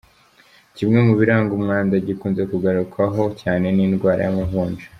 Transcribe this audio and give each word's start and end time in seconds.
Kimwe 0.75 0.99
mu 1.07 1.13
biranga 1.19 1.51
umwanda 1.59 1.93
gikunze 2.07 2.41
kugarukwaho 2.51 3.23
cyane, 3.41 3.65
ni 3.75 3.83
indwara 3.87 4.21
y’amavunja. 4.25 4.85